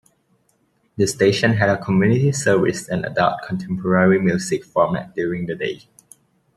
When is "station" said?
1.05-1.53